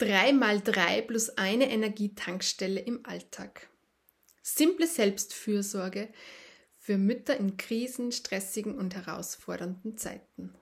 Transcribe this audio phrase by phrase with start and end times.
[0.00, 3.68] 3 mal 3 plus eine Energietankstelle im Alltag.
[4.42, 6.08] Simple Selbstfürsorge
[6.78, 10.54] für Mütter in Krisen, stressigen und herausfordernden Zeiten.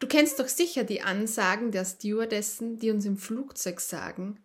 [0.00, 4.38] Du kennst doch sicher die Ansagen der Stewardessen, die uns im Flugzeug sagen,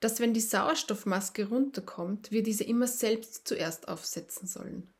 [0.00, 4.90] dass wenn die Sauerstoffmaske runterkommt, wir diese immer selbst zuerst aufsetzen sollen.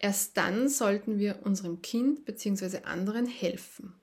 [0.00, 2.78] Erst dann sollten wir unserem Kind bzw.
[2.78, 3.94] anderen helfen.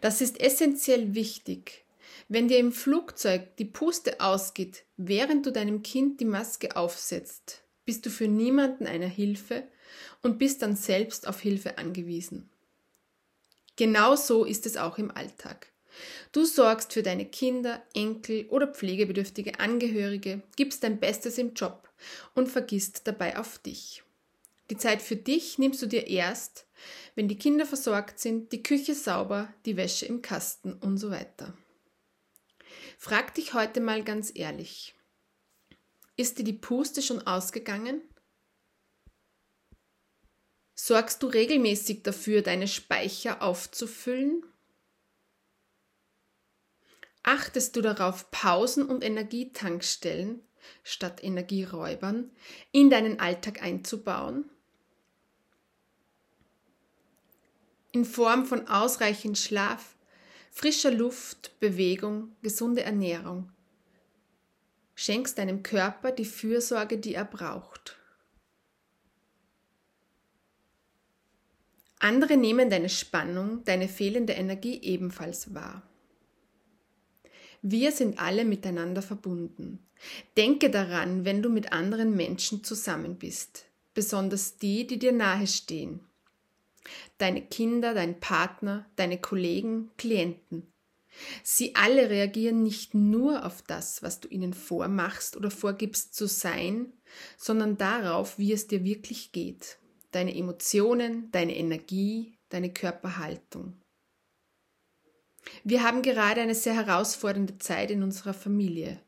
[0.00, 1.84] Das ist essentiell wichtig.
[2.28, 8.06] Wenn dir im Flugzeug die Puste ausgeht, während du deinem Kind die Maske aufsetzt, bist
[8.06, 9.64] du für niemanden eine Hilfe
[10.22, 12.48] und bist dann selbst auf Hilfe angewiesen.
[13.76, 15.68] Genau so ist es auch im Alltag.
[16.32, 21.88] Du sorgst für deine Kinder, Enkel oder pflegebedürftige Angehörige, gibst dein Bestes im Job
[22.34, 24.02] und vergisst dabei auf dich.
[24.72, 26.66] Die Zeit für dich nimmst du dir erst,
[27.14, 31.52] wenn die Kinder versorgt sind, die Küche sauber, die Wäsche im Kasten und so weiter.
[32.96, 34.94] Frag dich heute mal ganz ehrlich.
[36.16, 38.00] Ist dir die Puste schon ausgegangen?
[40.74, 44.42] Sorgst du regelmäßig dafür, deine Speicher aufzufüllen?
[47.22, 50.40] Achtest du darauf, Pausen und Energietankstellen
[50.82, 52.30] statt Energieräubern
[52.70, 54.48] in deinen Alltag einzubauen?
[57.92, 59.96] In Form von ausreichend Schlaf,
[60.50, 63.52] frischer Luft, Bewegung, gesunde Ernährung.
[64.94, 67.98] Schenkst deinem Körper die Fürsorge, die er braucht.
[71.98, 75.82] Andere nehmen deine Spannung, deine fehlende Energie ebenfalls wahr.
[77.60, 79.86] Wir sind alle miteinander verbunden.
[80.36, 86.00] Denke daran, wenn du mit anderen Menschen zusammen bist, besonders die, die dir nahe stehen
[87.18, 90.72] deine Kinder, dein Partner, deine Kollegen, Klienten.
[91.42, 96.92] Sie alle reagieren nicht nur auf das, was du ihnen vormachst oder vorgibst zu sein,
[97.36, 99.78] sondern darauf, wie es dir wirklich geht.
[100.10, 103.80] Deine Emotionen, deine Energie, deine Körperhaltung.
[105.64, 109.00] Wir haben gerade eine sehr herausfordernde Zeit in unserer Familie.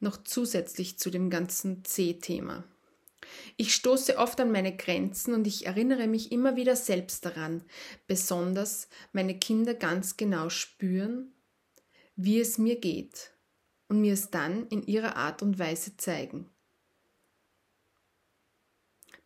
[0.00, 2.64] Noch zusätzlich zu dem ganzen C-Thema.
[3.56, 7.62] Ich stoße oft an meine Grenzen und ich erinnere mich immer wieder selbst daran,
[8.06, 11.32] besonders meine Kinder ganz genau spüren,
[12.16, 13.32] wie es mir geht
[13.88, 16.48] und mir es dann in ihrer Art und Weise zeigen.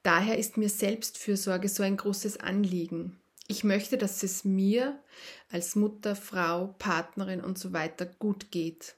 [0.02, 3.20] Daher ist mir Selbstfürsorge so ein großes Anliegen.
[3.48, 5.00] Ich möchte, dass es mir
[5.50, 8.95] als Mutter, Frau, Partnerin und so weiter gut geht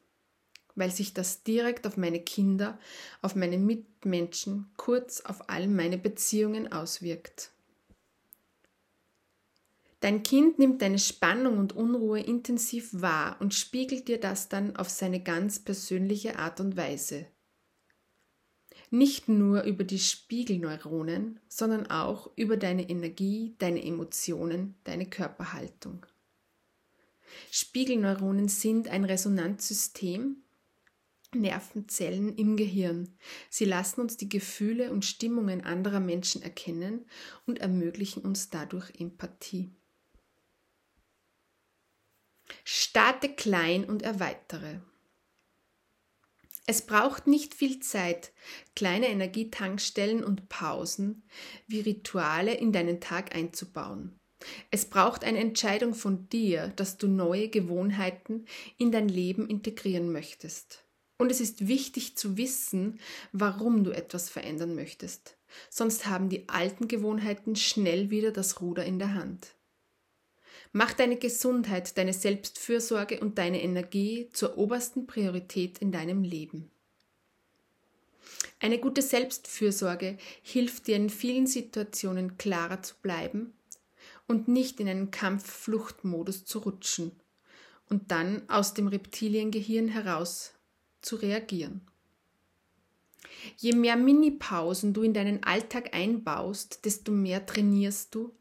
[0.78, 2.78] weil sich das direkt auf meine Kinder,
[3.22, 7.50] auf meine Mitmenschen, kurz auf all meine Beziehungen auswirkt.
[10.00, 14.88] Dein Kind nimmt deine Spannung und Unruhe intensiv wahr und spiegelt dir das dann auf
[14.88, 17.26] seine ganz persönliche Art und Weise.
[18.90, 26.06] Nicht nur über die Spiegelneuronen, sondern auch über deine Energie, deine Emotionen, deine Körperhaltung.
[27.50, 30.36] Spiegelneuronen sind ein Resonanzsystem,
[31.34, 33.14] Nervenzellen im Gehirn.
[33.50, 37.06] Sie lassen uns die Gefühle und Stimmungen anderer Menschen erkennen
[37.46, 39.70] und ermöglichen uns dadurch Empathie.
[42.64, 44.80] Starte klein und erweitere.
[46.66, 48.32] Es braucht nicht viel Zeit,
[48.76, 51.22] kleine Energietankstellen und Pausen
[51.66, 54.18] wie Rituale in deinen Tag einzubauen.
[54.70, 58.46] Es braucht eine Entscheidung von dir, dass du neue Gewohnheiten
[58.76, 60.87] in dein Leben integrieren möchtest.
[61.18, 63.00] Und es ist wichtig zu wissen,
[63.32, 65.36] warum du etwas verändern möchtest.
[65.68, 69.54] Sonst haben die alten Gewohnheiten schnell wieder das Ruder in der Hand.
[70.72, 76.70] Mach deine Gesundheit, deine Selbstfürsorge und deine Energie zur obersten Priorität in deinem Leben.
[78.60, 83.54] Eine gute Selbstfürsorge hilft dir in vielen Situationen klarer zu bleiben
[84.26, 87.12] und nicht in einen Kampf-Flucht-Modus zu rutschen
[87.88, 90.52] und dann aus dem Reptiliengehirn heraus
[91.02, 91.82] zu reagieren.
[93.56, 98.34] Je mehr Mini-Pausen du in deinen Alltag einbaust, desto mehr trainierst du,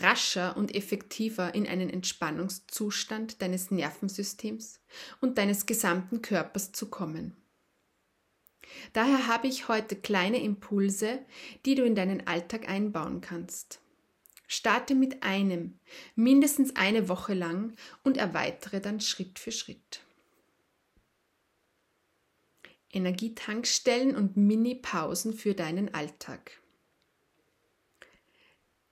[0.00, 4.80] rascher und effektiver in einen Entspannungszustand deines Nervensystems
[5.20, 7.36] und deines gesamten Körpers zu kommen.
[8.92, 11.20] Daher habe ich heute kleine Impulse,
[11.64, 13.80] die du in deinen Alltag einbauen kannst.
[14.48, 15.78] Starte mit einem,
[16.14, 20.05] mindestens eine Woche lang und erweitere dann Schritt für Schritt.
[22.96, 26.62] Energietankstellen und Mini-Pausen für deinen Alltag.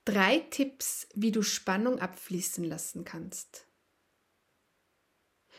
[0.05, 3.67] Drei Tipps, wie du Spannung abfließen lassen kannst.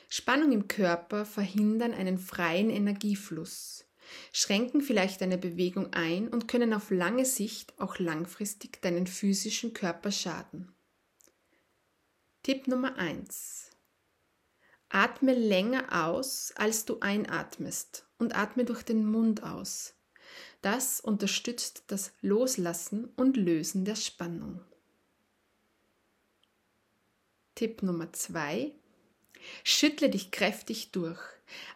[0.07, 3.85] Spannung im Körper verhindern einen freien Energiefluss,
[4.31, 10.11] schränken vielleicht deine Bewegung ein und können auf lange Sicht auch langfristig deinen physischen Körper
[10.11, 10.71] schaden.
[12.43, 13.74] Tipp Nummer 1.
[14.95, 19.93] Atme länger aus, als du einatmest und atme durch den Mund aus.
[20.61, 24.61] Das unterstützt das Loslassen und Lösen der Spannung.
[27.55, 28.71] Tipp Nummer 2.
[29.65, 31.19] Schüttle dich kräftig durch.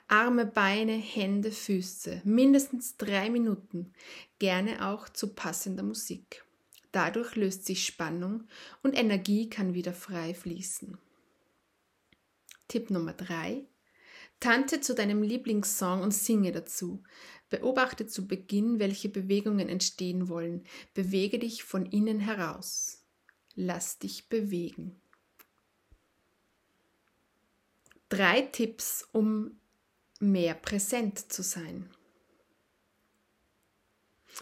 [0.07, 2.21] Arme, Beine, Hände, Füße.
[2.23, 3.91] Mindestens drei Minuten.
[4.39, 6.45] Gerne auch zu passender Musik.
[6.93, 8.47] Dadurch löst sich Spannung
[8.81, 10.97] und Energie kann wieder frei fließen.
[12.69, 13.65] Tipp Nummer 3.
[14.39, 17.03] Tante zu deinem Lieblingssong und singe dazu.
[17.49, 20.63] Beobachte zu Beginn, welche Bewegungen entstehen wollen.
[20.93, 23.03] Bewege dich von innen heraus.
[23.55, 25.01] Lass dich bewegen.
[28.07, 29.59] Drei Tipps, um
[30.19, 31.89] mehr präsent zu sein.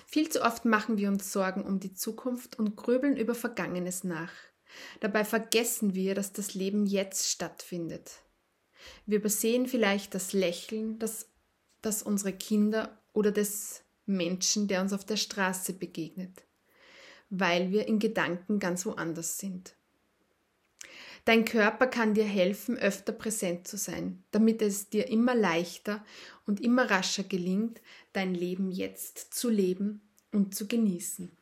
[0.06, 4.34] Viel zu oft machen wir uns Sorgen um die Zukunft und grübeln über Vergangenes nach.
[5.00, 8.22] Dabei vergessen wir, dass das Leben jetzt stattfindet.
[9.06, 11.30] Wir übersehen vielleicht das Lächeln, das,
[11.82, 16.44] das unsere Kinder oder des Menschen, der uns auf der Straße begegnet,
[17.30, 19.76] weil wir in Gedanken ganz woanders sind.
[21.26, 26.06] Dein Körper kann dir helfen, öfter präsent zu sein, damit es dir immer leichter
[26.46, 27.82] und immer rascher gelingt,
[28.14, 31.38] dein Leben jetzt zu leben und zu genießen.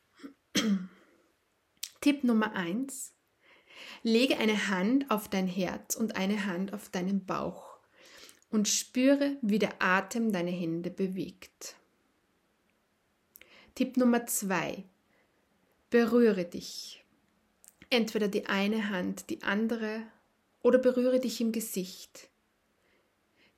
[2.00, 3.15] Tipp Nummer 1.
[4.02, 7.78] Lege eine Hand auf dein Herz und eine Hand auf deinen Bauch
[8.50, 11.76] und spüre, wie der Atem deine Hände bewegt.
[13.74, 14.84] Tipp Nummer 2.
[15.90, 17.04] Berühre dich
[17.90, 20.02] entweder die eine Hand, die andere
[20.62, 22.28] oder berühre dich im Gesicht.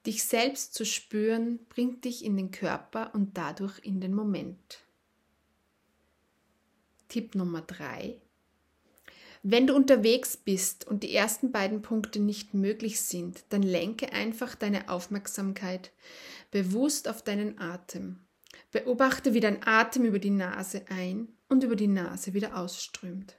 [0.07, 4.85] Dich selbst zu spüren bringt dich in den Körper und dadurch in den Moment.
[7.09, 8.21] Tipp Nummer 3.
[9.43, 14.55] Wenn du unterwegs bist und die ersten beiden Punkte nicht möglich sind, dann lenke einfach
[14.55, 15.93] deine Aufmerksamkeit
[16.51, 18.19] bewusst auf deinen Atem.
[18.71, 23.37] Beobachte, wie dein Atem über die Nase ein und über die Nase wieder ausströmt.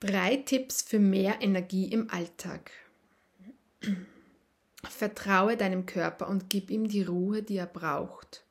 [0.00, 2.70] Drei Tipps für mehr Energie im Alltag.
[4.82, 8.44] Vertraue deinem Körper und gib ihm die Ruhe, die er braucht.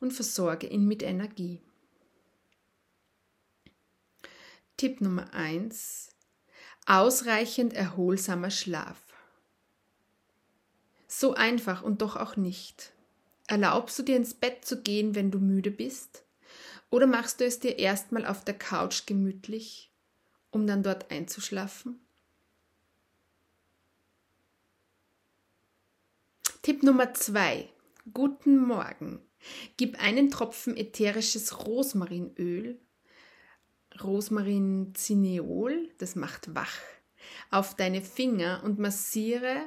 [0.00, 1.60] Und versorge ihn mit Energie.
[4.80, 6.08] Tipp Nummer 1.
[6.86, 8.96] Ausreichend erholsamer Schlaf.
[11.06, 12.94] So einfach und doch auch nicht.
[13.46, 16.24] Erlaubst du dir ins Bett zu gehen, wenn du müde bist?
[16.88, 19.92] Oder machst du es dir erstmal auf der Couch gemütlich
[20.50, 22.00] um dann dort einzuschlafen?
[26.62, 27.68] Tipp Nummer zwei:
[28.14, 29.20] Guten Morgen.
[29.76, 32.80] Gib einen Tropfen ätherisches Rosmarinöl,
[34.02, 36.78] Rosmarinzineol, das macht wach,
[37.50, 39.64] auf deine Finger und massiere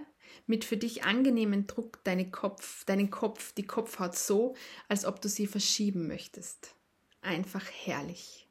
[0.48, 4.56] mit für dich angenehmen Druck deine Kopf, deinen Kopf, die Kopfhaut so,
[4.88, 6.76] als ob du sie verschieben möchtest.
[7.22, 8.48] Einfach herrlich.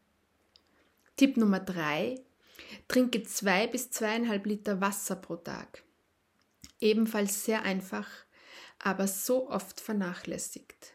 [1.17, 2.21] Tipp Nummer drei:
[2.89, 5.83] Trinke zwei bis zweieinhalb Liter Wasser pro Tag.
[6.81, 8.09] Ebenfalls sehr einfach,
[8.79, 10.95] aber so oft vernachlässigt.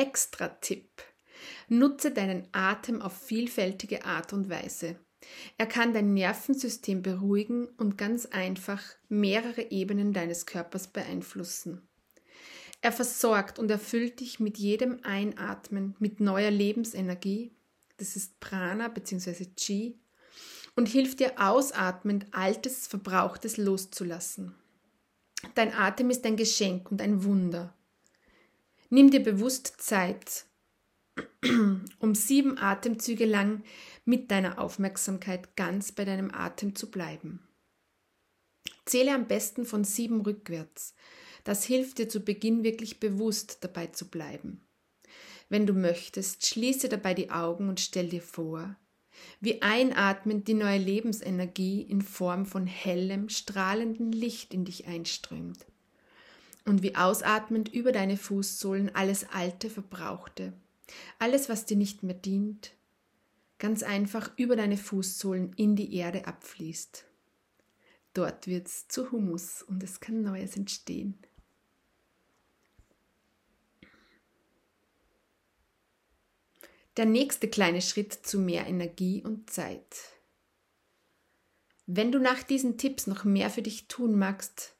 [0.00, 1.02] Extra Tipp.
[1.68, 4.96] Nutze deinen Atem auf vielfältige Art und Weise.
[5.58, 11.86] Er kann dein Nervensystem beruhigen und ganz einfach mehrere Ebenen deines Körpers beeinflussen.
[12.80, 17.52] Er versorgt und erfüllt dich mit jedem Einatmen mit neuer Lebensenergie,
[17.98, 19.48] das ist Prana bzw.
[19.54, 20.00] Chi,
[20.76, 24.54] und hilft dir ausatmend Altes, Verbrauchtes loszulassen.
[25.54, 27.74] Dein Atem ist ein Geschenk und ein Wunder.
[28.92, 30.46] Nimm dir bewusst Zeit,
[32.00, 33.62] um sieben Atemzüge lang
[34.04, 37.46] mit deiner Aufmerksamkeit ganz bei deinem Atem zu bleiben.
[38.86, 40.96] Zähle am besten von sieben rückwärts,
[41.44, 44.66] das hilft dir zu Beginn wirklich bewusst dabei zu bleiben.
[45.48, 48.74] Wenn du möchtest, schließe dabei die Augen und stell dir vor,
[49.40, 55.64] wie einatmend die neue Lebensenergie in Form von hellem, strahlendem Licht in dich einströmt
[56.70, 60.52] und wie ausatmend über deine Fußsohlen alles Alte, Verbrauchte,
[61.18, 62.72] alles, was dir nicht mehr dient,
[63.58, 67.04] ganz einfach über deine Fußsohlen in die Erde abfließt.
[68.14, 71.18] Dort wird es zu Humus und es kann Neues entstehen.
[76.96, 79.96] Der nächste kleine Schritt zu mehr Energie und Zeit.
[81.86, 84.76] Wenn du nach diesen Tipps noch mehr für dich tun magst,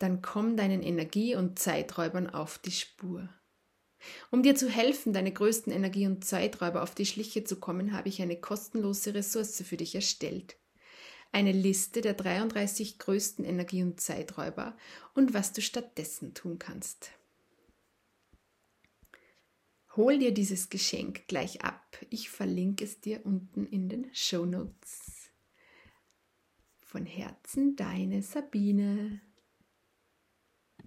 [0.00, 3.28] dann komm deinen Energie- und Zeiträubern auf die Spur.
[4.30, 8.08] Um dir zu helfen, deine größten Energie- und Zeiträuber auf die Schliche zu kommen, habe
[8.08, 10.56] ich eine kostenlose Ressource für dich erstellt.
[11.32, 14.74] Eine Liste der 33 größten Energie- und Zeiträuber
[15.14, 17.12] und was du stattdessen tun kannst.
[19.96, 21.98] Hol dir dieses Geschenk gleich ab.
[22.08, 25.30] Ich verlinke es dir unten in den Show Notes.
[26.80, 29.20] Von Herzen deine Sabine.